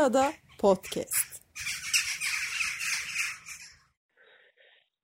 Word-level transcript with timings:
Ada 0.00 0.26
Podcast. 0.60 1.42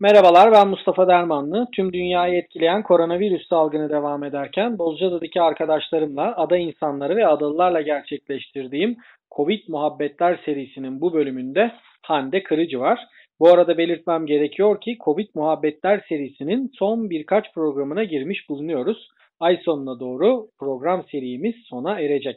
Merhabalar 0.01 0.53
ben 0.53 0.69
Mustafa 0.69 1.09
Dermanlı. 1.09 1.67
Tüm 1.75 1.93
dünyayı 1.93 2.35
etkileyen 2.39 2.83
koronavirüs 2.83 3.49
salgını 3.49 3.91
devam 3.91 4.25
ederken 4.25 4.79
Bozcaada'daki 4.79 5.43
arkadaşlarımla 5.43 6.35
ada 6.37 6.57
insanları 6.57 7.17
ve 7.17 7.27
adalılarla 7.27 7.81
gerçekleştirdiğim 7.81 8.97
Covid 9.37 9.61
Muhabbetler 9.69 10.41
serisinin 10.45 11.01
bu 11.01 11.13
bölümünde 11.13 11.73
Hande 12.03 12.43
Kırıcı 12.43 12.81
var. 12.81 13.01
Bu 13.41 13.49
arada 13.49 13.79
belirtmem 13.79 14.27
gerekiyor 14.27 14.81
ki 14.81 14.99
Covid 15.05 15.29
Muhabbetler 15.35 16.05
serisinin 16.09 16.71
son 16.79 17.11
birkaç 17.11 17.55
programına 17.55 18.05
girmiş 18.05 18.49
bulunuyoruz. 18.49 19.09
Ay 19.41 19.61
sonuna 19.65 20.01
doğru 20.01 20.47
program 20.59 21.05
serimiz 21.11 21.55
sona 21.69 22.01
erecek. 22.01 22.37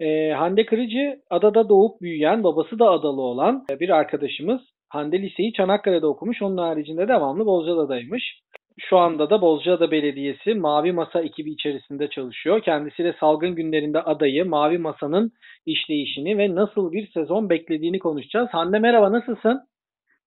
Ee, 0.00 0.30
Hande 0.30 0.66
Kırıcı 0.66 1.20
adada 1.30 1.68
doğup 1.68 2.00
büyüyen, 2.00 2.44
babası 2.44 2.78
da 2.78 2.90
adalı 2.90 3.20
olan 3.20 3.64
bir 3.80 3.88
arkadaşımız. 3.88 4.60
Hande 4.88 5.22
liseyi 5.22 5.52
Çanakkale'de 5.52 6.06
okumuş. 6.06 6.42
Onun 6.42 6.56
haricinde 6.56 7.08
devamlı 7.08 7.46
Bozcaada'daymış. 7.46 8.40
Şu 8.78 8.98
anda 8.98 9.30
da 9.30 9.40
Bozcaada 9.40 9.90
Belediyesi 9.90 10.54
Mavi 10.54 10.92
Masa 10.92 11.20
ekibi 11.20 11.50
içerisinde 11.50 12.08
çalışıyor. 12.08 12.62
Kendisiyle 12.62 13.14
salgın 13.20 13.54
günlerinde 13.54 14.00
adayı, 14.00 14.44
Mavi 14.44 14.78
Masa'nın 14.78 15.32
işleyişini 15.66 16.38
ve 16.38 16.54
nasıl 16.54 16.92
bir 16.92 17.10
sezon 17.10 17.50
beklediğini 17.50 17.98
konuşacağız. 17.98 18.48
Hande 18.52 18.78
merhaba 18.78 19.12
nasılsın? 19.12 19.60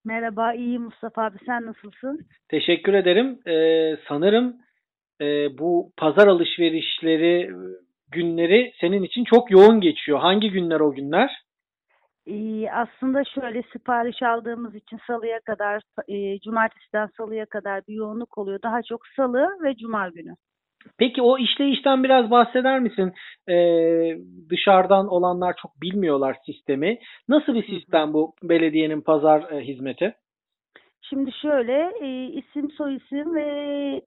Merhaba, 0.04 0.54
iyiyim 0.54 0.82
Mustafa 0.82 1.24
abi. 1.24 1.36
Sen 1.46 1.66
nasılsın? 1.66 2.20
Teşekkür 2.48 2.94
ederim. 2.94 3.38
Ee, 3.46 3.96
sanırım 4.08 4.56
e, 5.20 5.58
bu 5.58 5.92
pazar 5.96 6.26
alışverişleri 6.26 7.50
günleri 8.10 8.72
senin 8.80 9.02
için 9.02 9.24
çok 9.24 9.50
yoğun 9.50 9.80
geçiyor. 9.80 10.18
Hangi 10.18 10.50
günler 10.50 10.80
o 10.80 10.92
günler? 10.92 11.30
Ee, 12.26 12.70
aslında 12.70 13.24
şöyle 13.24 13.62
sipariş 13.72 14.22
aldığımız 14.22 14.74
için 14.74 14.98
salıya 15.06 15.40
kadar, 15.40 15.82
e, 16.08 16.40
cumartesiden 16.40 17.08
salıya 17.16 17.46
kadar 17.46 17.86
bir 17.88 17.94
yoğunluk 17.94 18.38
oluyor. 18.38 18.62
Daha 18.62 18.82
çok 18.82 19.00
salı 19.16 19.48
ve 19.64 19.76
cuma 19.76 20.08
günü. 20.08 20.34
Peki 20.98 21.22
o 21.22 21.38
işleyişten 21.38 22.04
biraz 22.04 22.30
bahseder 22.30 22.80
misin? 22.80 23.12
Ee, 23.48 24.18
dışarıdan 24.50 25.08
olanlar 25.08 25.54
çok 25.62 25.82
bilmiyorlar 25.82 26.36
sistemi. 26.46 26.98
Nasıl 27.28 27.54
bir 27.54 27.66
sistem 27.66 28.12
bu 28.12 28.34
belediyenin 28.42 29.00
pazar 29.00 29.52
e, 29.52 29.60
hizmeti? 29.60 30.14
Şimdi 31.08 31.32
şöyle 31.32 31.92
e, 32.00 32.26
isim 32.26 32.70
soyisim 32.70 33.34
ve 33.34 33.48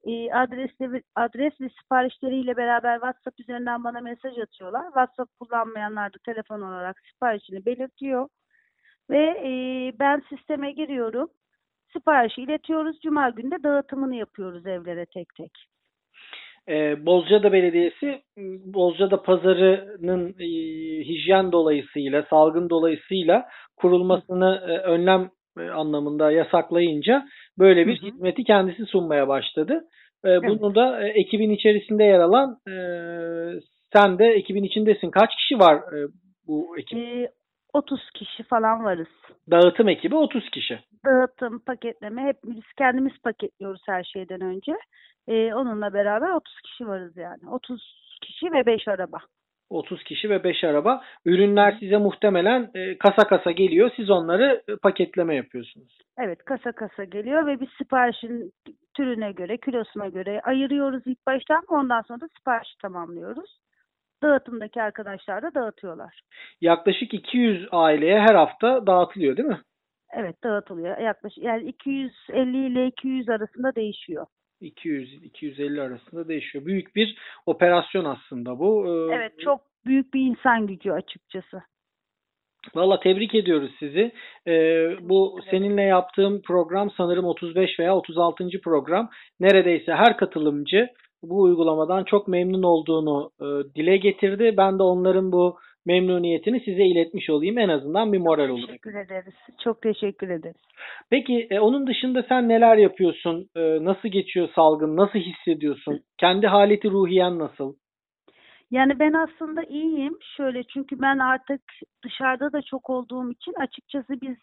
e, 0.04 0.32
adresle 0.32 1.02
adres 1.14 1.60
ve 1.60 1.68
siparişleriyle 1.68 2.56
beraber 2.56 2.94
WhatsApp 2.94 3.40
üzerinden 3.40 3.84
bana 3.84 4.00
mesaj 4.00 4.38
atıyorlar. 4.38 4.84
WhatsApp 4.84 5.38
kullanmayanlar 5.40 6.12
da 6.12 6.18
telefon 6.26 6.60
olarak 6.60 6.96
siparişini 7.12 7.66
belirtiyor 7.66 8.28
ve 9.10 9.24
e, 9.44 9.52
ben 9.98 10.22
sisteme 10.28 10.72
giriyorum. 10.72 11.28
Siparişi 11.92 12.42
iletiyoruz. 12.42 13.00
Cuma 13.00 13.30
günü 13.30 13.50
de 13.50 13.62
dağıtımını 13.62 14.14
yapıyoruz 14.14 14.66
evlere 14.66 15.06
tek 15.06 15.34
tek. 15.36 15.52
Ee, 16.68 17.06
Bozcaada 17.06 17.52
Belediyesi 17.52 18.22
Bozcaada 18.64 19.22
pazarının 19.22 20.34
e, 20.38 20.46
hijyen 21.04 21.52
dolayısıyla, 21.52 22.26
salgın 22.30 22.70
dolayısıyla 22.70 23.48
kurulmasını 23.76 24.64
e, 24.68 24.78
önlem 24.78 25.30
anlamında 25.58 26.32
yasaklayınca 26.32 27.26
böyle 27.58 27.86
bir 27.86 28.02
hı 28.02 28.06
hı. 28.06 28.10
hizmeti 28.10 28.44
kendisi 28.44 28.86
sunmaya 28.86 29.28
başladı. 29.28 29.84
E, 30.24 30.30
evet. 30.30 30.42
Bunu 30.48 30.74
da 30.74 31.06
e, 31.06 31.08
ekibin 31.08 31.50
içerisinde 31.50 32.04
yer 32.04 32.20
alan 32.20 32.56
e, 32.68 32.74
sen 33.92 34.18
de 34.18 34.26
ekibin 34.26 34.64
içindesin. 34.64 35.10
Kaç 35.10 35.30
kişi 35.36 35.58
var 35.58 35.76
e, 35.76 36.08
bu 36.46 36.78
ekip? 36.78 36.98
E, 36.98 37.28
30 37.72 38.10
kişi 38.14 38.42
falan 38.42 38.84
varız. 38.84 39.08
Dağıtım 39.50 39.88
ekibi 39.88 40.16
30 40.16 40.50
kişi. 40.50 40.78
Dağıtım, 41.06 41.58
paketleme 41.58 42.22
hep 42.22 42.36
biz 42.44 42.64
kendimiz 42.78 43.12
paketliyoruz 43.24 43.82
her 43.86 44.04
şeyden 44.04 44.40
önce. 44.40 44.72
E, 45.28 45.54
onunla 45.54 45.92
beraber 45.92 46.28
30 46.28 46.60
kişi 46.60 46.86
varız 46.86 47.16
yani. 47.16 47.50
30 47.50 47.80
kişi 48.22 48.52
ve 48.52 48.66
5 48.66 48.88
araba. 48.88 49.18
30 49.70 50.04
kişi 50.04 50.30
ve 50.30 50.44
5 50.44 50.64
araba. 50.64 51.02
Ürünler 51.24 51.76
size 51.80 51.96
muhtemelen 51.96 52.70
e, 52.74 52.98
kasa 52.98 53.28
kasa 53.28 53.50
geliyor. 53.50 53.90
Siz 53.96 54.10
onları 54.10 54.62
e, 54.68 54.76
paketleme 54.76 55.34
yapıyorsunuz. 55.34 55.98
Evet 56.18 56.44
kasa 56.44 56.72
kasa 56.72 57.04
geliyor 57.04 57.46
ve 57.46 57.60
biz 57.60 57.68
siparişin 57.78 58.52
türüne 58.96 59.32
göre, 59.32 59.56
kilosuna 59.56 60.08
göre 60.08 60.40
ayırıyoruz 60.40 61.02
ilk 61.06 61.26
baştan. 61.26 61.62
Ondan 61.68 62.02
sonra 62.02 62.20
da 62.20 62.28
siparişi 62.38 62.78
tamamlıyoruz. 62.82 63.58
Dağıtımdaki 64.22 64.82
arkadaşlar 64.82 65.42
da 65.42 65.54
dağıtıyorlar. 65.54 66.20
Yaklaşık 66.60 67.14
200 67.14 67.68
aileye 67.72 68.20
her 68.20 68.34
hafta 68.34 68.86
dağıtılıyor 68.86 69.36
değil 69.36 69.48
mi? 69.48 69.60
Evet 70.12 70.44
dağıtılıyor. 70.44 70.98
Yaklaşık 70.98 71.44
yani 71.44 71.68
250 71.68 72.66
ile 72.66 72.86
200 72.86 73.28
arasında 73.28 73.74
değişiyor. 73.74 74.26
200-250 74.62 75.80
arasında 75.80 76.28
değişiyor. 76.28 76.66
Büyük 76.66 76.96
bir 76.96 77.18
operasyon 77.46 78.04
aslında 78.04 78.58
bu. 78.58 78.86
Ee, 78.86 79.14
evet 79.14 79.32
çok 79.40 79.60
büyük 79.86 80.14
bir 80.14 80.20
insan 80.20 80.66
gücü 80.66 80.90
açıkçası. 80.90 81.62
Valla 82.74 83.00
tebrik 83.00 83.34
ediyoruz 83.34 83.70
sizi. 83.78 84.12
Ee, 84.46 84.88
bu 85.00 85.40
seninle 85.50 85.82
yaptığım 85.82 86.42
program 86.42 86.90
sanırım 86.96 87.24
35 87.24 87.80
veya 87.80 87.96
36. 87.96 88.44
program. 88.64 89.10
Neredeyse 89.40 89.92
her 89.92 90.16
katılımcı 90.16 90.88
bu 91.22 91.42
uygulamadan 91.42 92.04
çok 92.04 92.28
memnun 92.28 92.62
olduğunu 92.62 93.30
e, 93.40 93.46
dile 93.74 93.96
getirdi. 93.96 94.54
Ben 94.56 94.78
de 94.78 94.82
onların 94.82 95.32
bu 95.32 95.58
memnuniyetini 95.86 96.60
size 96.60 96.82
iletmiş 96.82 97.30
olayım. 97.30 97.58
En 97.58 97.68
azından 97.68 98.12
bir 98.12 98.18
moral 98.18 98.48
olur. 98.48 98.66
Teşekkür 98.66 98.94
ederiz. 98.94 99.34
Çok 99.64 99.82
teşekkür 99.82 100.28
ederiz. 100.28 100.62
Peki 101.10 101.46
e, 101.50 101.60
onun 101.60 101.86
dışında 101.86 102.22
sen 102.28 102.48
neler 102.48 102.76
yapıyorsun? 102.76 103.48
E, 103.56 103.84
nasıl 103.84 104.08
geçiyor 104.08 104.48
salgın? 104.54 104.96
Nasıl 104.96 105.18
hissediyorsun? 105.18 106.00
Kendi 106.18 106.46
haleti 106.46 106.90
ruhiyen 106.90 107.38
nasıl? 107.38 107.74
Yani 108.70 108.98
ben 108.98 109.12
aslında 109.12 109.62
iyiyim. 109.62 110.18
Şöyle 110.36 110.62
çünkü 110.62 111.00
ben 111.00 111.18
artık 111.18 111.60
dışarıda 112.04 112.52
da 112.52 112.62
çok 112.62 112.90
olduğum 112.90 113.30
için 113.30 113.52
açıkçası 113.52 114.20
biz 114.20 114.36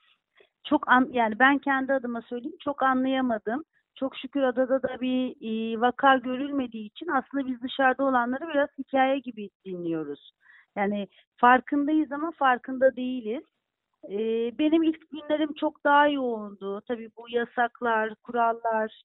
çok 0.69 0.91
an, 0.91 1.09
yani 1.13 1.40
ben 1.40 1.57
kendi 1.57 1.94
adıma 1.94 2.22
söyleyeyim 2.22 2.57
çok 2.63 2.84
anlayamadım. 2.84 3.63
Çok 3.96 4.17
şükür 4.17 4.41
adada 4.41 4.84
da 4.84 5.02
bir 5.02 5.35
e, 5.41 5.81
vaka 5.81 6.17
görülmediği 6.17 6.85
için 6.85 7.07
aslında 7.07 7.47
biz 7.47 7.62
dışarıda 7.62 8.03
olanları 8.03 8.50
biraz 8.53 8.69
hikaye 8.78 9.19
gibi 9.19 9.50
dinliyoruz. 9.66 10.31
Yani 10.75 11.08
farkındayız 11.38 12.12
ama 12.12 12.31
farkında 12.31 12.96
değiliz. 12.96 13.44
Ee, 14.09 14.58
benim 14.59 14.84
ilk 14.84 15.12
günlerim 15.12 15.53
çok 15.53 15.84
daha 15.84 16.08
yoğundu. 16.08 16.81
Tabii 16.81 17.09
bu 17.18 17.30
yasaklar, 17.30 18.16
kurallar 18.16 19.02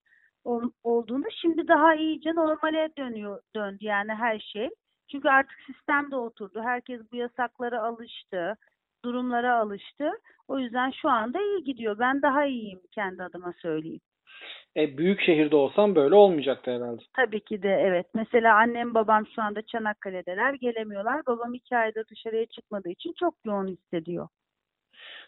olduğunda 0.83 1.29
şimdi 1.43 1.69
daha 1.69 1.95
iyice 1.95 2.35
normale 2.35 2.89
dönüyor 2.99 3.43
döndü 3.57 3.85
yani 3.85 4.15
her 4.15 4.39
şey. 4.39 4.69
Çünkü 5.11 5.29
artık 5.29 5.59
sistem 5.67 6.11
de 6.11 6.17
oturdu. 6.17 6.63
Herkes 6.65 7.01
bu 7.13 7.17
yasaklara 7.17 7.83
alıştı, 7.83 8.57
durumlara 9.05 9.57
alıştı. 9.59 10.11
O 10.49 10.59
yüzden 10.59 10.91
şu 10.91 11.09
anda 11.09 11.41
iyi 11.41 11.65
gidiyor. 11.65 11.99
Ben 11.99 12.23
daha 12.23 12.47
iyiyim 12.47 12.81
kendi 12.91 13.23
adıma 13.23 13.53
söyleyeyim. 13.63 14.01
E, 14.77 14.99
büyük 14.99 15.21
şehirde 15.21 15.57
olsam 15.57 15.95
böyle 15.95 16.15
olmayacaktı 16.15 16.71
herhalde. 16.71 17.03
Tabii 17.17 17.41
ki 17.41 17.63
de 17.63 17.69
evet. 17.69 18.07
Mesela 18.15 18.57
annem 18.57 18.95
babam 18.95 19.27
şu 19.35 19.43
anda 19.43 19.63
Çanakkale'deler 19.63 20.55
gelemiyorlar. 20.55 21.27
Babam 21.27 21.55
iki 21.55 21.77
ayda 21.77 22.05
dışarıya 22.11 22.47
çıkmadığı 22.47 22.91
için 22.91 23.13
çok 23.21 23.35
yoğun 23.45 23.67
hissediyor. 23.67 24.29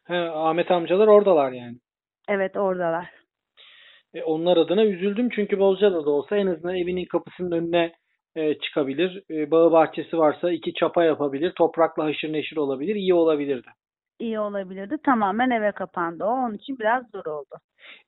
He, 0.04 0.16
Ahmet 0.16 0.70
amcalar 0.70 1.06
oradalar 1.06 1.52
yani. 1.52 1.76
Evet 2.28 2.56
oradalar. 2.56 3.10
E, 4.14 4.22
onlar 4.22 4.56
adına 4.56 4.84
üzüldüm 4.84 5.28
çünkü 5.34 5.58
Bozcaada'da 5.58 6.10
olsa 6.10 6.36
en 6.36 6.46
azından 6.46 6.76
evinin 6.76 7.04
kapısının 7.04 7.50
önüne 7.50 7.92
e, 8.36 8.58
çıkabilir. 8.58 9.22
E, 9.30 9.50
bağı 9.50 9.72
bahçesi 9.72 10.18
varsa 10.18 10.52
iki 10.52 10.74
çapa 10.74 11.04
yapabilir. 11.04 11.52
Toprakla 11.52 12.04
haşır 12.04 12.32
neşir 12.32 12.56
olabilir. 12.56 12.94
iyi 12.94 13.14
olabilirdi 13.14 13.68
iyi 14.22 14.40
olabilirdi. 14.40 14.96
Tamamen 15.04 15.50
eve 15.50 15.72
kapandı 15.72 16.24
o. 16.24 16.28
Onun 16.28 16.54
için 16.54 16.78
biraz 16.78 17.04
zor 17.14 17.26
oldu. 17.26 17.54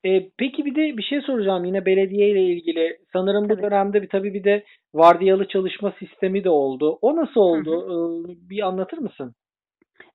E, 0.05 0.31
peki 0.39 0.65
bir 0.65 0.75
de 0.75 0.97
bir 0.97 1.03
şey 1.03 1.21
soracağım 1.21 1.65
yine 1.65 1.87
belediye 1.87 2.31
ile 2.31 2.43
ilgili. 2.43 2.99
Sanırım 3.13 3.49
tabii. 3.49 3.59
bu 3.59 3.63
dönemde 3.63 4.03
bir 4.03 4.09
tabii 4.09 4.35
bir 4.35 4.45
de 4.45 4.65
vardiyalı 4.95 5.49
çalışma 5.49 5.93
sistemi 5.99 6.45
de 6.45 6.51
oldu. 6.51 6.99
O 7.03 7.17
nasıl 7.17 7.41
oldu? 7.41 7.89
Hı 7.89 8.29
hı. 8.29 8.33
E, 8.33 8.51
bir 8.51 8.67
anlatır 8.67 8.99
mısın? 8.99 9.35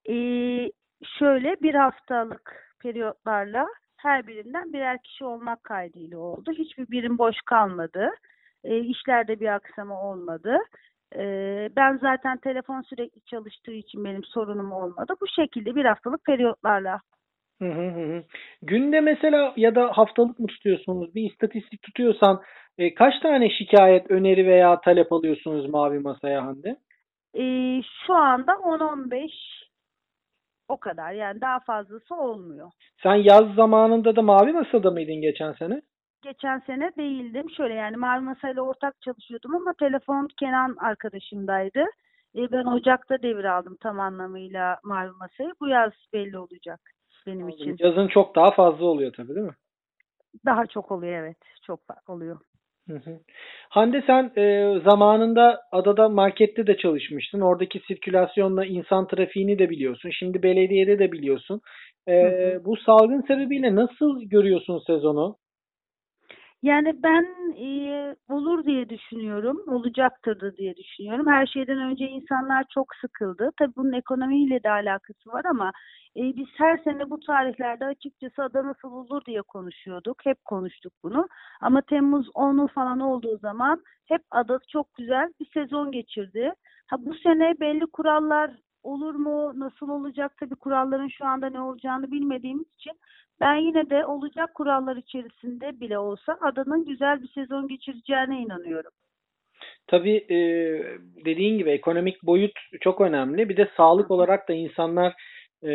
E, 0.10 0.16
şöyle 1.20 1.56
bir 1.62 1.74
haftalık 1.74 2.76
periyotlarla 2.82 3.68
her 3.98 4.28
birinden 4.28 4.74
birer 4.74 4.98
kişi 5.04 5.26
olmak 5.26 5.64
kaydıyla 5.64 6.20
oldu. 6.20 6.52
Hiçbir 6.58 6.92
birim 6.92 7.18
boş 7.18 7.36
kalmadı. 7.46 8.10
E, 8.64 8.80
işlerde 8.80 9.40
bir 9.40 9.56
aksama 9.56 10.02
olmadı. 10.04 10.58
Ee, 11.16 11.70
ben 11.76 11.98
zaten 11.98 12.38
telefon 12.38 12.82
sürekli 12.82 13.22
çalıştığı 13.22 13.72
için 13.72 14.06
benim 14.06 14.24
sorunum 14.24 14.72
olmadı. 14.72 15.14
Bu 15.22 15.28
şekilde 15.28 15.76
bir 15.76 15.86
haftalık 15.86 16.26
periyotlarla. 16.26 17.00
Hı 17.62 17.72
hı 17.72 17.88
hı. 17.90 18.24
Günde 18.62 19.02
mesela 19.02 19.54
ya 19.58 19.76
da 19.76 19.92
haftalık 19.98 20.40
mı 20.40 20.48
tutuyorsunuz? 20.48 21.16
Bir 21.16 21.32
istatistik 21.32 21.82
tutuyorsan 21.82 22.42
e, 22.78 22.94
kaç 22.94 23.20
tane 23.20 23.50
şikayet, 23.50 24.12
öneri 24.12 24.48
veya 24.48 24.82
talep 24.82 25.14
alıyorsunuz 25.14 25.70
Mavi 25.70 26.00
Masa'ya 26.00 26.46
Hande? 26.46 26.76
E, 27.34 27.44
şu 28.08 28.14
anda 28.14 28.52
10-15 28.52 29.32
O 30.68 30.78
kadar 30.78 31.12
yani 31.12 31.42
daha 31.42 31.60
fazlası 31.60 32.16
olmuyor. 32.16 32.72
Sen 33.04 33.16
yaz 33.16 33.56
zamanında 33.56 34.16
da 34.16 34.22
Mavi 34.22 34.52
Masa'da 34.52 34.92
mıydın 34.92 35.22
geçen 35.22 35.54
sene? 35.54 35.82
Geçen 36.22 36.60
sene 36.60 36.92
değildim. 36.98 37.50
Şöyle 37.58 37.74
yani 37.74 37.98
Mavi 37.98 38.24
Masa 38.24 38.50
ile 38.50 38.62
ortak 38.62 39.02
çalışıyordum 39.02 39.56
ama 39.56 39.74
telefon 39.80 40.28
Kenan 40.40 40.76
arkadaşımdaydı. 40.80 41.86
E, 42.36 42.52
ben 42.52 42.66
Ocak'ta 42.66 43.22
devir 43.22 43.44
aldım 43.44 43.78
tam 43.82 44.00
anlamıyla 44.00 44.78
Mavi 44.84 45.12
Masa'yı. 45.12 45.54
Bu 45.62 45.68
yaz 45.68 45.92
belli 46.14 46.38
olacak 46.38 46.80
benim 47.28 47.50
için. 47.50 47.76
Yazın 47.80 48.08
çok 48.08 48.36
daha 48.36 48.52
fazla 48.52 48.86
oluyor 48.86 49.14
tabii 49.14 49.36
değil 49.36 49.48
mi? 49.48 49.56
Daha 50.46 50.66
çok 50.66 50.92
oluyor 50.92 51.14
evet. 51.14 51.38
Çok 51.66 51.80
oluyor. 52.08 52.40
Hı 52.88 52.96
hı. 52.96 53.20
Hande 53.70 54.04
sen 54.08 54.32
e, 54.38 54.76
zamanında 54.90 55.62
adada 55.72 56.10
markette 56.10 56.68
de 56.68 56.78
çalışmıştın. 56.78 57.42
Oradaki 57.42 57.80
sirkülasyonla 57.80 58.66
insan 58.66 59.08
trafiğini 59.08 59.60
de 59.60 59.70
biliyorsun. 59.70 60.10
Şimdi 60.10 60.44
belediyede 60.44 61.00
de 61.00 61.12
biliyorsun. 61.12 61.62
E, 62.08 62.22
Hı 62.22 62.28
hı. 62.28 62.66
bu 62.66 62.78
salgın 62.78 63.22
sebebiyle 63.22 63.76
nasıl 63.76 64.22
görüyorsun 64.22 64.80
sezonu? 64.88 65.36
Yani 66.64 67.04
ben 67.04 67.26
e, 67.58 68.16
olur 68.30 68.66
diye 68.66 68.90
düşünüyorum, 68.90 69.58
olacaktır 69.68 70.42
da 70.42 70.58
diye 70.58 70.76
düşünüyorum. 70.76 71.28
Her 71.28 71.46
şeyden 71.48 71.78
önce 71.80 72.06
insanlar 72.08 72.66
çok 72.74 72.96
sıkıldı. 73.02 73.52
Tabii 73.60 73.76
bunun 73.76 73.94
ekonomiyle 73.94 74.64
de 74.64 74.70
alakası 74.70 75.30
var 75.30 75.46
ama 75.46 75.72
e, 76.18 76.22
biz 76.22 76.48
her 76.58 76.78
sene 76.78 77.10
bu 77.10 77.20
tarihlerde 77.20 77.86
açıkçası 77.86 78.44
ada 78.44 78.66
nasıl 78.66 78.92
olur 78.92 79.26
diye 79.26 79.42
konuşuyorduk. 79.42 80.18
Hep 80.26 80.46
konuştuk 80.46 80.94
bunu. 81.04 81.28
Ama 81.62 81.82
Temmuz 81.82 82.28
10'u 82.36 82.68
falan 82.68 83.00
olduğu 83.00 83.38
zaman 83.38 83.84
hep 84.06 84.22
ada 84.32 84.60
çok 84.70 84.96
güzel 84.96 85.34
bir 85.40 85.48
sezon 85.54 85.92
geçirdi. 85.92 86.54
Ha 86.88 86.96
bu 87.00 87.14
sene 87.14 87.60
belli 87.60 87.86
kurallar 87.94 88.52
olur 88.84 89.16
mu, 89.16 89.60
nasıl 89.60 89.90
olacak 89.90 90.32
tabii 90.40 90.56
kuralların 90.56 91.08
şu 91.08 91.26
anda 91.26 91.50
ne 91.50 91.62
olacağını 91.62 92.12
bilmediğimiz 92.12 92.66
için 92.80 92.94
ben 93.42 93.56
yine 93.56 93.90
de 93.90 94.06
olacak 94.06 94.54
kurallar 94.54 94.96
içerisinde 94.96 95.80
bile 95.80 96.00
olsa 96.00 96.38
adanın 96.42 96.86
güzel 96.86 97.22
bir 97.22 97.28
sezon 97.28 97.68
geçireceğine 97.68 98.42
inanıyorum. 98.42 98.92
Tabii 99.88 100.18
e, 100.30 100.38
dediğin 101.26 101.58
gibi 101.58 101.70
ekonomik 101.70 102.24
boyut 102.24 102.52
çok 102.82 103.02
önemli. 103.02 103.50
Bir 103.50 103.58
de 103.58 103.70
sağlık 103.78 104.12
olarak 104.12 104.50
da 104.50 104.54
insanlar 104.54 105.14
e, 105.64 105.72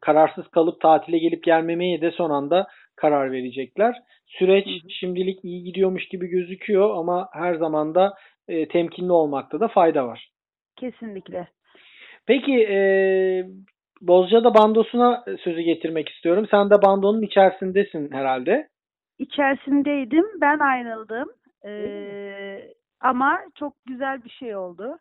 kararsız 0.00 0.48
kalıp 0.48 0.80
tatile 0.80 1.18
gelip 1.18 1.44
gelmemeye 1.44 2.00
de 2.00 2.10
son 2.10 2.30
anda 2.30 2.66
karar 2.96 3.32
verecekler. 3.32 3.94
Süreç 4.26 4.66
şimdilik 5.00 5.44
iyi 5.44 5.64
gidiyormuş 5.64 6.08
gibi 6.08 6.26
gözüküyor 6.26 6.96
ama 6.96 7.28
her 7.32 7.54
zaman 7.54 7.94
da 7.94 8.14
e, 8.48 8.68
temkinli 8.68 9.12
olmakta 9.12 9.60
da 9.60 9.68
fayda 9.68 10.06
var. 10.06 10.30
Kesinlikle. 10.76 11.48
Peki 12.26 12.66
e, 12.70 12.78
Bozcaada 14.08 14.54
bandosuna 14.54 15.24
sözü 15.44 15.60
getirmek 15.60 16.08
istiyorum. 16.08 16.46
Sen 16.50 16.70
de 16.70 16.82
bandonun 16.82 17.22
içerisindesin 17.22 18.12
herhalde. 18.12 18.68
İçerisindeydim. 19.18 20.24
Ben 20.40 20.58
ayrıldım. 20.58 21.28
Ee, 21.66 22.74
ama 23.00 23.40
çok 23.58 23.72
güzel 23.88 24.24
bir 24.24 24.30
şey 24.30 24.56
oldu. 24.56 24.98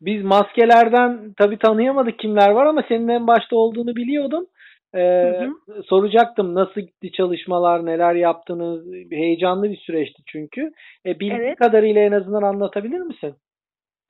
Biz 0.00 0.24
maskelerden 0.24 1.34
tabii 1.38 1.58
tanıyamadık 1.58 2.18
kimler 2.18 2.50
var 2.50 2.66
ama 2.66 2.84
senin 2.88 3.08
en 3.08 3.26
başta 3.26 3.56
olduğunu 3.56 3.96
biliyordum. 3.96 4.46
Ee, 4.94 5.00
Hı 5.00 5.82
Soracaktım 5.82 6.54
nasıl 6.54 6.80
gitti 6.80 7.12
çalışmalar, 7.12 7.86
neler 7.86 8.14
yaptınız? 8.14 8.86
Heyecanlı 9.10 9.70
bir 9.70 9.76
süreçti 9.76 10.22
çünkü. 10.26 10.72
E, 11.06 11.20
bildiğin 11.20 11.40
Evet. 11.40 11.58
kadarıyla 11.58 12.00
en 12.00 12.12
azından 12.12 12.42
anlatabilir 12.42 13.00
misin? 13.00 13.34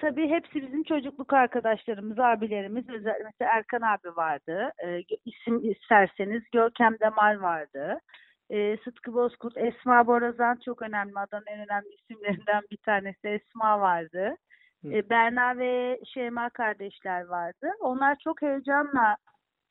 Tabii 0.01 0.29
hepsi 0.29 0.63
bizim 0.63 0.83
çocukluk 0.85 1.33
arkadaşlarımız, 1.33 2.19
abilerimiz. 2.19 2.89
Özellikle 2.89 3.47
Erkan 3.47 3.81
abi 3.83 4.17
vardı. 4.17 4.73
Ee, 4.85 5.01
isim 5.25 5.71
isterseniz 5.71 6.43
Görkem 6.53 6.97
Demal 7.01 7.41
vardı. 7.43 7.99
Ee, 8.51 8.77
Sıtkı 8.85 9.15
Bozkurt, 9.15 9.57
Esma 9.57 10.07
Borazan 10.07 10.59
çok 10.65 10.83
önemli. 10.83 11.19
Adanın 11.19 11.47
en 11.47 11.61
önemli 11.61 11.89
isimlerinden 11.89 12.63
bir 12.71 12.77
tanesi 12.77 13.29
Esma 13.29 13.81
vardı. 13.81 14.37
Ee, 14.85 15.11
Berna 15.11 15.59
ve 15.59 16.01
Şeyma 16.15 16.51
kardeşler 16.51 17.25
vardı. 17.25 17.71
Onlar 17.81 18.17
çok 18.25 18.43
heyecanla 18.43 19.17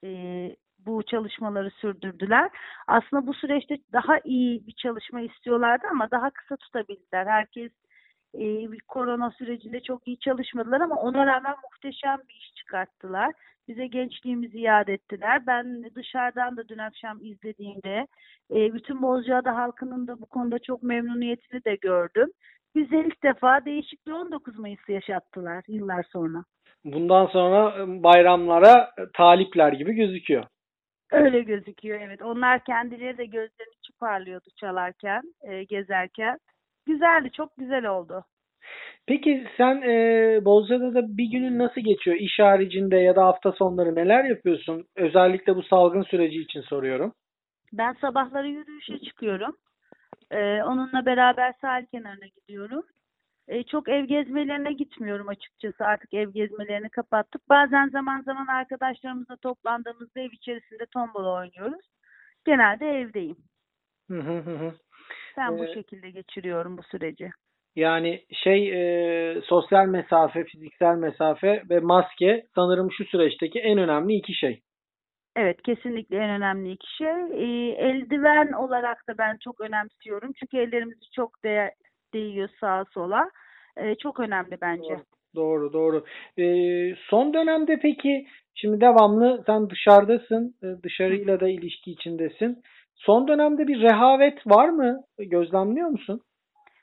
e, 0.03 0.09
bu 0.85 1.03
çalışmaları 1.03 1.71
sürdürdüler. 1.71 2.49
Aslında 2.87 3.27
bu 3.27 3.33
süreçte 3.33 3.77
daha 3.93 4.19
iyi 4.23 4.67
bir 4.67 4.73
çalışma 4.73 5.21
istiyorlardı 5.21 5.87
ama 5.91 6.11
daha 6.11 6.29
kısa 6.29 6.55
tutabildiler. 6.57 7.25
Herkes 7.25 7.71
e, 8.33 8.67
korona 8.87 9.31
sürecinde 9.31 9.79
çok 9.79 10.07
iyi 10.07 10.19
çalışmadılar 10.19 10.81
ama 10.81 10.95
ona 10.95 11.25
rağmen 11.25 11.55
muhteşem 11.63 12.17
bir 12.29 12.33
iş 12.33 12.55
çıkarttılar. 12.55 13.31
Bize 13.67 13.87
gençliğimizi 13.87 14.57
iade 14.57 14.93
ettiler. 14.93 15.47
Ben 15.47 15.83
dışarıdan 15.95 16.57
da 16.57 16.67
dün 16.67 16.77
akşam 16.77 17.19
izlediğimde 17.21 18.07
e, 18.51 18.73
bütün 18.73 19.01
Bozcaada 19.01 19.55
halkının 19.55 20.07
da 20.07 20.21
bu 20.21 20.25
konuda 20.25 20.59
çok 20.59 20.83
memnuniyetini 20.83 21.63
de 21.65 21.75
gördüm. 21.75 22.31
Bize 22.75 22.99
ilk 22.99 23.23
defa 23.23 23.65
değişik 23.65 24.07
bir 24.07 24.11
19 24.11 24.59
Mayıs 24.59 24.89
yaşattılar 24.89 25.63
yıllar 25.67 26.03
sonra. 26.03 26.43
Bundan 26.85 27.25
sonra 27.25 27.87
bayramlara 28.03 28.91
e, 28.97 29.01
talipler 29.13 29.73
gibi 29.73 29.93
gözüküyor. 29.93 30.43
Öyle 31.11 31.41
gözüküyor 31.41 32.01
evet. 32.01 32.21
Onlar 32.21 32.63
kendileri 32.63 33.17
de 33.17 33.25
gözlerini 33.25 33.73
içi 33.79 33.93
parlıyordu 33.99 34.49
çalarken, 34.59 35.21
e, 35.41 35.63
gezerken. 35.63 36.39
Güzeldi, 36.85 37.29
çok 37.31 37.57
güzel 37.57 37.85
oldu. 37.85 38.25
Peki 39.07 39.47
sen 39.57 39.81
e, 39.81 40.45
Bozcaada'da 40.45 41.17
bir 41.17 41.31
günün 41.31 41.59
nasıl 41.59 41.81
geçiyor? 41.81 42.17
İş 42.17 42.39
haricinde 42.39 42.97
ya 42.97 43.15
da 43.15 43.25
hafta 43.25 43.51
sonları 43.51 43.95
neler 43.95 44.23
yapıyorsun? 44.23 44.85
Özellikle 44.95 45.55
bu 45.55 45.63
salgın 45.63 46.03
süreci 46.03 46.41
için 46.41 46.61
soruyorum. 46.61 47.13
Ben 47.73 47.93
sabahları 47.93 48.47
yürüyüşe 48.47 48.99
çıkıyorum. 48.99 49.55
Ee, 50.31 50.63
onunla 50.63 51.05
beraber 51.05 51.53
sahil 51.61 51.85
kenarına 51.85 52.25
gidiyorum. 52.25 52.83
Ee, 53.47 53.63
çok 53.63 53.89
ev 53.89 54.05
gezmelerine 54.05 54.73
gitmiyorum 54.73 55.29
açıkçası. 55.29 55.85
Artık 55.85 56.13
ev 56.13 56.29
gezmelerini 56.29 56.89
kapattık. 56.89 57.49
Bazen 57.49 57.87
zaman 57.89 58.21
zaman 58.21 58.47
arkadaşlarımızla 58.47 59.35
toplandığımızda 59.35 60.19
ev 60.19 60.29
içerisinde 60.31 60.85
tombala 60.93 61.33
oynuyoruz. 61.33 61.85
Genelde 62.45 62.85
evdeyim. 62.85 63.37
Hı 64.09 64.19
hı 64.19 64.37
hı 64.37 64.73
Ben 65.39 65.59
bu 65.59 65.65
Ee, 65.65 65.73
şekilde 65.73 66.09
geçiriyorum 66.09 66.77
bu 66.77 66.83
süreci. 66.83 67.29
Yani 67.75 68.25
şey 68.43 68.59
e, 68.69 69.41
sosyal 69.41 69.85
mesafe, 69.85 70.43
fiziksel 70.43 70.95
mesafe 70.95 71.63
ve 71.69 71.79
maske 71.79 72.43
sanırım 72.55 72.91
şu 72.91 73.05
süreçteki 73.05 73.59
en 73.59 73.77
önemli 73.77 74.13
iki 74.13 74.33
şey. 74.33 74.61
Evet, 75.35 75.61
kesinlikle 75.61 76.17
en 76.17 76.29
önemli 76.29 76.71
iki 76.71 76.95
şey. 76.95 77.07
Ee, 77.07 77.71
eldiven 77.71 78.51
olarak 78.51 78.97
da 79.09 79.17
ben 79.17 79.37
çok 79.43 79.61
önemsiyorum. 79.61 80.31
Çünkü 80.39 80.57
ellerimizi 80.57 81.11
çok 81.15 81.43
de 81.43 81.71
değiyor 82.13 82.49
sağa 82.59 82.85
sola. 82.93 83.29
Ee, 83.77 83.95
çok 83.95 84.19
önemli 84.19 84.57
bence. 84.61 84.97
Doğru, 85.35 85.73
doğru. 85.73 86.05
Ee, 86.37 86.95
son 87.09 87.33
dönemde 87.33 87.79
peki 87.81 88.25
şimdi 88.55 88.81
devamlı 88.81 89.43
sen 89.45 89.69
dışarıdasın, 89.69 90.55
e, 90.63 90.67
dışarıyla 90.83 91.39
da 91.39 91.49
ilişki 91.49 91.91
içindesin. 91.91 92.63
Son 92.99 93.27
dönemde 93.27 93.67
bir 93.67 93.81
rehavet 93.81 94.47
var 94.47 94.69
mı? 94.69 95.01
Gözlemliyor 95.17 95.89
musun? 95.89 96.21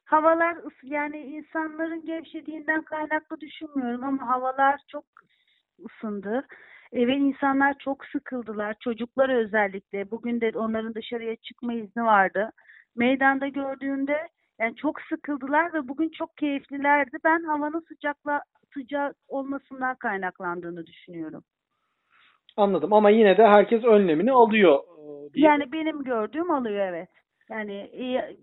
Havalar 0.05 0.57
yani 0.83 1.19
insanların 1.19 2.07
gevşediğinden 2.07 2.83
kaynaklı 2.83 3.41
düşünmüyorum 3.41 4.05
ama 4.05 4.29
havalar 4.29 4.81
çok 4.89 5.05
ısındı. 5.87 6.47
E, 6.93 7.07
ve 7.07 7.15
insanlar 7.17 7.75
çok 7.79 8.05
sıkıldılar. 8.05 8.77
Çocuklar 8.81 9.29
özellikle. 9.29 10.11
Bugün 10.11 10.41
de 10.41 10.53
onların 10.55 10.95
dışarıya 10.95 11.37
çıkma 11.37 11.75
izni 11.75 12.05
vardı. 12.05 12.51
Meydanda 12.97 13.49
gördüğünde 13.49 14.29
yani 14.61 14.77
çok 14.77 15.01
sıkıldılar 15.01 15.73
ve 15.73 15.89
bugün 15.89 16.11
çok 16.19 16.37
keyiflilerdi. 16.37 17.17
Ben 17.25 17.45
havanın 17.45 17.85
sıcakla 17.89 18.43
sıcak 18.75 19.17
olmasından 19.29 19.97
kaynaklandığını 19.97 20.87
düşünüyorum. 20.87 21.45
Anladım 22.57 22.93
ama 22.93 23.11
yine 23.11 23.37
de 23.39 23.47
herkes 23.47 23.85
önlemini 23.85 24.33
alıyor. 24.33 24.79
Diye. 25.33 25.47
Yani 25.47 25.73
benim 25.73 26.05
gördüğüm 26.05 26.51
alıyor 26.51 26.87
evet. 26.87 27.09
Yani 27.51 27.75
e, 27.75 28.37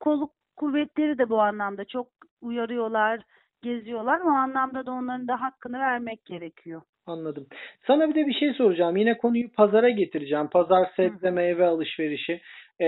kolluk 0.00 0.30
kuvvetleri 0.56 1.18
de 1.18 1.28
bu 1.28 1.40
anlamda 1.40 1.84
çok 1.84 2.08
uyarıyorlar, 2.40 3.20
geziyorlar. 3.62 4.20
O 4.20 4.28
anlamda 4.28 4.86
da 4.86 4.92
onların 4.92 5.28
da 5.28 5.40
hakkını 5.40 5.78
vermek 5.78 6.24
gerekiyor. 6.24 6.82
Anladım. 7.06 7.46
Sana 7.86 8.08
bir 8.08 8.14
de 8.14 8.26
bir 8.26 8.34
şey 8.34 8.52
soracağım. 8.52 8.96
Yine 8.96 9.18
konuyu 9.18 9.52
pazara 9.52 9.90
getireceğim. 9.90 10.48
Pazar 10.48 10.90
sebze 10.96 11.30
meyve 11.30 11.66
alışverişi. 11.66 12.40
Ee, 12.80 12.86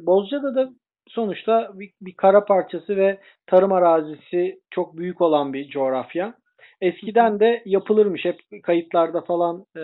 Bozcaada 0.00 0.54
da 0.54 0.70
sonuçta 1.08 1.70
bir, 1.74 1.90
bir 2.00 2.14
kara 2.14 2.44
parçası 2.44 2.96
ve 2.96 3.18
tarım 3.46 3.72
arazisi 3.72 4.60
çok 4.70 4.96
büyük 4.96 5.20
olan 5.20 5.52
bir 5.52 5.68
coğrafya. 5.68 6.34
Eskiden 6.80 7.40
de 7.40 7.62
yapılırmış. 7.64 8.24
Hep 8.24 8.40
kayıtlarda 8.62 9.20
falan 9.20 9.64
e, 9.76 9.82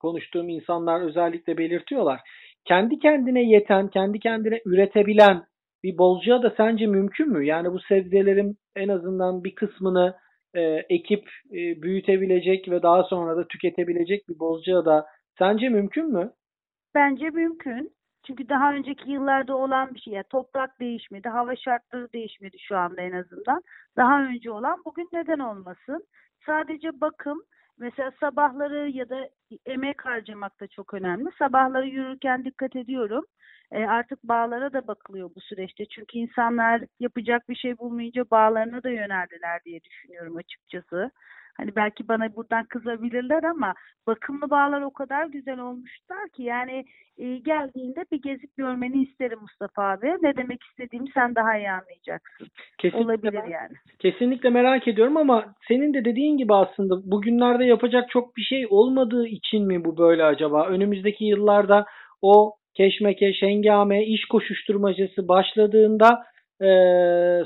konuştuğum 0.00 0.48
insanlar 0.48 1.00
özellikle 1.00 1.58
belirtiyorlar. 1.58 2.20
Kendi 2.64 2.98
kendine 2.98 3.42
yeten, 3.42 3.88
kendi 3.88 4.18
kendine 4.18 4.60
üretebilen 4.66 5.42
bir 5.82 5.98
Bozcaada 5.98 6.54
sence 6.56 6.86
mümkün 6.86 7.28
mü? 7.28 7.46
Yani 7.46 7.72
bu 7.72 7.80
sebzelerin 7.80 8.56
en 8.76 8.88
azından 8.88 9.44
bir 9.44 9.54
kısmını 9.54 10.14
e, 10.54 10.60
ekip 10.88 11.28
e, 11.50 11.82
büyütebilecek 11.82 12.70
ve 12.70 12.82
daha 12.82 13.02
sonra 13.02 13.36
da 13.36 13.48
tüketebilecek 13.48 14.28
bir 14.28 14.38
Bozcaada 14.38 15.06
sence 15.38 15.68
mümkün 15.68 16.12
mü? 16.12 16.32
Bence 16.94 17.30
mümkün. 17.30 17.96
Çünkü 18.26 18.48
daha 18.48 18.72
önceki 18.72 19.10
yıllarda 19.10 19.56
olan 19.56 19.94
bir 19.94 20.00
şey. 20.00 20.12
Yani 20.12 20.24
toprak 20.30 20.80
değişmedi, 20.80 21.28
hava 21.28 21.56
şartları 21.56 22.12
değişmedi 22.12 22.56
şu 22.58 22.76
anda 22.76 23.02
en 23.02 23.12
azından. 23.12 23.62
Daha 23.96 24.22
önce 24.22 24.50
olan 24.50 24.82
bugün 24.84 25.08
neden 25.12 25.38
olmasın? 25.38 26.04
Sadece 26.46 27.00
bakım, 27.00 27.42
mesela 27.78 28.12
sabahları 28.20 28.88
ya 28.88 29.08
da 29.08 29.28
emek 29.66 30.06
harcamak 30.06 30.60
da 30.60 30.66
çok 30.66 30.94
önemli. 30.94 31.30
Sabahları 31.38 31.86
yürürken 31.86 32.44
dikkat 32.44 32.76
ediyorum. 32.76 33.24
E, 33.72 33.86
artık 33.86 34.22
bağlara 34.24 34.72
da 34.72 34.86
bakılıyor 34.86 35.30
bu 35.36 35.40
süreçte. 35.40 35.86
Çünkü 35.86 36.18
insanlar 36.18 36.82
yapacak 37.00 37.48
bir 37.48 37.56
şey 37.56 37.78
bulmayınca 37.78 38.24
bağlarına 38.30 38.82
da 38.82 38.90
yöneldiler 38.90 39.64
diye 39.64 39.80
düşünüyorum 39.82 40.36
açıkçası. 40.36 41.10
Hani 41.56 41.76
belki 41.76 42.08
bana 42.08 42.36
buradan 42.36 42.64
kızabilirler 42.64 43.42
ama 43.42 43.74
bakımlı 44.06 44.50
bağlar 44.50 44.80
o 44.80 44.90
kadar 44.90 45.26
güzel 45.26 45.58
olmuşlar 45.58 46.28
ki 46.36 46.42
yani 46.42 46.84
e, 47.18 47.38
geldiğinde 47.38 48.04
bir 48.12 48.22
gezip 48.22 48.56
görmeni 48.56 49.02
isterim 49.02 49.38
Mustafa 49.40 49.82
abi. 49.82 50.06
Ne 50.22 50.36
demek 50.36 50.62
istediğimi 50.62 51.08
sen 51.14 51.34
daha 51.34 51.58
iyi 51.58 51.70
anlayacaksın. 51.70 52.46
Kesinlikle 52.78 53.04
Olabilir 53.04 53.40
ben, 53.44 53.50
yani. 53.50 53.74
Kesinlikle 53.98 54.50
merak 54.50 54.88
ediyorum 54.88 55.16
ama 55.16 55.54
senin 55.68 55.94
de 55.94 56.04
dediğin 56.04 56.38
gibi 56.38 56.54
aslında 56.54 57.10
bugünlerde 57.10 57.64
yapacak 57.64 58.10
çok 58.10 58.36
bir 58.36 58.42
şey 58.42 58.66
olmadığı 58.70 59.26
için 59.26 59.66
mi 59.66 59.84
bu 59.84 59.98
böyle 59.98 60.24
acaba? 60.24 60.66
Önümüzdeki 60.66 61.24
yıllarda 61.24 61.84
o 62.22 62.52
keşmekeş, 62.74 63.42
hengame, 63.42 64.04
iş 64.04 64.24
koşuşturmacası 64.24 65.28
başladığında 65.28 66.22
e, 66.62 66.68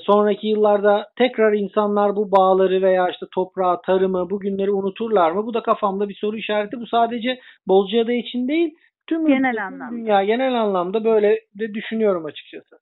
sonraki 0.01 0.47
yıllarda 0.47 1.07
tekrar 1.17 1.53
insanlar 1.53 2.17
bu 2.17 2.33
bağları 2.33 2.83
veya 2.83 3.09
işte 3.11 3.27
toprağı, 3.35 3.83
tarımı, 3.83 4.31
bugünleri 4.31 4.71
unuturlar 4.71 5.31
mı? 5.31 5.47
Bu 5.47 5.55
da 5.55 5.63
kafamda 5.63 6.09
bir 6.09 6.15
soru 6.15 6.37
işareti. 6.37 6.81
Bu 6.81 6.87
sadece 6.87 7.41
Bozcaada 7.67 8.13
için 8.13 8.49
değil, 8.49 8.75
tüm 9.07 9.27
genel 9.27 9.67
anlamda. 9.67 9.97
dünya 9.97 10.25
genel 10.25 10.61
anlamda 10.61 11.05
böyle 11.05 11.41
de 11.59 11.75
düşünüyorum 11.75 12.25
açıkçası. 12.25 12.79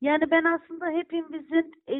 Yani 0.00 0.30
ben 0.30 0.44
aslında 0.44 0.90
hepimizin 0.90 1.72
e, 1.88 1.96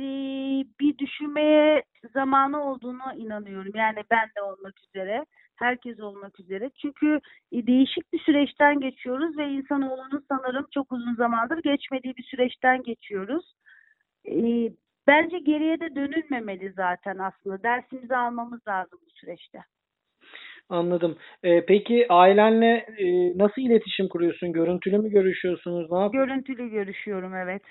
bir 0.80 0.98
düşünmeye 0.98 1.82
zamanı 2.14 2.64
olduğunu 2.70 3.14
inanıyorum. 3.16 3.72
Yani 3.74 3.98
ben 4.10 4.28
de 4.36 4.42
olmak 4.42 4.74
üzere 4.88 5.24
herkes 5.60 6.00
olmak 6.00 6.40
üzere. 6.40 6.70
Çünkü 6.82 7.20
e, 7.52 7.66
değişik 7.66 8.12
bir 8.12 8.18
süreçten 8.18 8.80
geçiyoruz 8.80 9.38
ve 9.38 9.48
insanoğlunun 9.48 10.24
sanırım 10.28 10.66
çok 10.74 10.92
uzun 10.92 11.14
zamandır 11.14 11.62
geçmediği 11.62 12.16
bir 12.16 12.22
süreçten 12.22 12.82
geçiyoruz. 12.82 13.54
E, 14.28 14.34
bence 15.06 15.38
geriye 15.38 15.80
de 15.80 15.94
dönülmemeli 15.94 16.72
zaten 16.72 17.18
aslında. 17.18 17.62
Dersimizi 17.62 18.16
almamız 18.16 18.60
lazım 18.68 18.98
bu 19.06 19.10
süreçte. 19.10 19.58
Anladım. 20.68 21.18
Ee, 21.42 21.64
peki 21.66 22.06
ailenle 22.08 22.86
e, 22.98 23.38
nasıl 23.38 23.62
iletişim 23.62 24.08
kuruyorsun? 24.08 24.52
Görüntülü 24.52 24.98
mü 24.98 25.10
görüşüyorsunuz? 25.10 25.90
Ne 25.90 25.98
yapıyorsun? 25.98 26.28
Görüntülü 26.28 26.70
görüşüyorum 26.70 27.34
evet. 27.34 27.62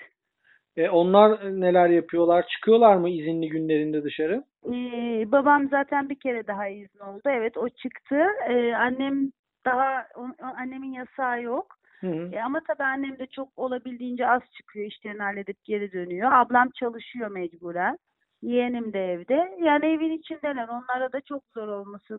E, 0.80 0.90
onlar 0.90 1.60
neler 1.60 1.88
yapıyorlar? 1.88 2.46
Çıkıyorlar 2.46 2.96
mı 2.96 3.10
izinli 3.10 3.48
günlerinde 3.48 4.04
dışarı? 4.04 4.44
Ee, 4.66 5.32
babam 5.32 5.68
zaten 5.68 6.08
bir 6.08 6.20
kere 6.20 6.46
daha 6.46 6.68
izin 6.68 6.98
oldu. 6.98 7.22
Evet 7.24 7.56
o 7.56 7.68
çıktı. 7.68 8.16
Ee, 8.48 8.74
annem 8.74 9.30
daha 9.64 10.06
o, 10.16 10.26
annemin 10.56 10.92
yasağı 10.92 11.42
yok. 11.42 11.66
Hı 12.00 12.06
hı. 12.06 12.30
E, 12.32 12.42
ama 12.42 12.60
tabii 12.68 12.84
annem 12.84 13.18
de 13.18 13.26
çok 13.26 13.48
olabildiğince 13.56 14.28
az 14.28 14.42
çıkıyor. 14.56 14.86
işlerini 14.86 15.22
halledip 15.22 15.64
geri 15.64 15.92
dönüyor. 15.92 16.32
Ablam 16.32 16.70
çalışıyor 16.70 17.30
mecburen. 17.30 17.98
Yeğenim 18.42 18.92
de 18.92 19.12
evde. 19.12 19.56
Yani 19.64 19.86
evin 19.86 20.18
içindeler. 20.18 20.68
Onlara 20.68 21.12
da 21.12 21.20
çok 21.20 21.42
zor 21.54 21.68
olması 21.68 22.18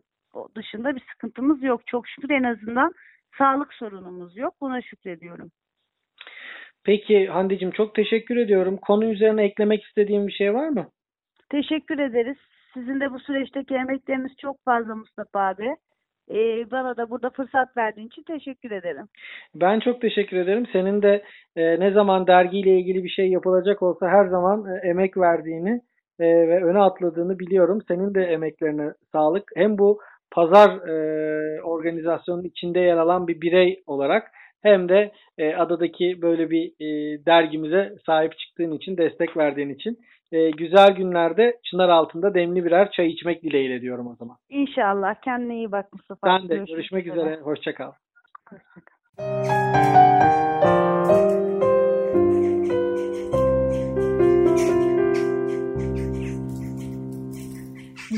dışında 0.56 0.96
bir 0.96 1.02
sıkıntımız 1.12 1.62
yok. 1.62 1.86
Çok 1.86 2.08
şükür 2.08 2.30
en 2.30 2.42
azından 2.42 2.92
sağlık 3.38 3.74
sorunumuz 3.74 4.36
yok. 4.36 4.54
Buna 4.60 4.82
şükrediyorum. 4.82 5.50
Peki 6.84 7.26
Hande'cim 7.26 7.70
çok 7.70 7.94
teşekkür 7.94 8.36
ediyorum. 8.36 8.76
Konu 8.76 9.04
üzerine 9.04 9.44
eklemek 9.44 9.84
istediğim 9.84 10.26
bir 10.26 10.32
şey 10.32 10.54
var 10.54 10.68
mı? 10.68 10.86
Teşekkür 11.50 11.98
ederiz. 11.98 12.36
Sizin 12.74 13.00
de 13.00 13.12
bu 13.12 13.20
süreçteki 13.20 13.74
emekleriniz 13.74 14.32
çok 14.40 14.64
fazla 14.64 14.94
Mustafa 14.94 15.40
abi. 15.40 15.76
Ee, 16.30 16.70
bana 16.70 16.96
da 16.96 17.10
burada 17.10 17.30
fırsat 17.30 17.76
verdiğin 17.76 18.06
için 18.06 18.22
teşekkür 18.22 18.70
ederim. 18.70 19.08
Ben 19.54 19.80
çok 19.80 20.00
teşekkür 20.00 20.36
ederim. 20.36 20.66
Senin 20.72 21.02
de 21.02 21.22
e, 21.56 21.80
ne 21.80 21.90
zaman 21.90 22.26
dergiyle 22.26 22.78
ilgili 22.78 23.04
bir 23.04 23.08
şey 23.08 23.28
yapılacak 23.28 23.82
olsa 23.82 24.08
her 24.08 24.26
zaman 24.26 24.64
e, 24.66 24.88
emek 24.88 25.16
verdiğini 25.16 25.80
e, 26.20 26.24
ve 26.24 26.64
öne 26.64 26.78
atladığını 26.78 27.38
biliyorum. 27.38 27.78
Senin 27.88 28.14
de 28.14 28.22
emeklerine 28.22 28.92
sağlık. 29.12 29.50
Hem 29.56 29.78
bu 29.78 30.00
pazar 30.30 30.88
e, 30.88 31.62
organizasyonun 31.62 32.44
içinde 32.44 32.80
yer 32.80 32.96
alan 32.96 33.28
bir 33.28 33.40
birey 33.40 33.82
olarak 33.86 34.30
hem 34.62 34.88
de 34.88 35.12
e, 35.38 35.54
adadaki 35.54 36.22
böyle 36.22 36.50
bir 36.50 36.72
e, 36.80 37.18
dergimize 37.26 37.94
sahip 38.06 38.38
çıktığın 38.38 38.72
için, 38.72 38.96
destek 38.96 39.36
verdiğin 39.36 39.70
için 39.70 39.98
e, 40.32 40.50
güzel 40.50 40.90
günlerde 40.90 41.58
çınar 41.64 41.88
altında 41.88 42.34
demli 42.34 42.64
birer 42.64 42.90
çay 42.90 43.06
içmek 43.06 43.42
dileğiyle 43.42 43.80
diyorum 43.80 44.06
o 44.06 44.16
zaman. 44.16 44.36
İnşallah. 44.50 45.14
Kendine 45.24 45.56
iyi 45.56 45.72
bak 45.72 45.92
Mustafa. 45.92 46.26
Ben 46.26 46.48
de. 46.48 46.54
Görüşmek, 46.56 46.68
görüşmek 46.68 47.06
üzere. 47.06 47.20
üzere. 47.20 47.40
Hoşçakal. 47.40 47.92
Hoşçakal. 48.48 48.92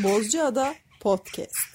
Bozcaada 0.05 0.67
Podcast 1.03 1.74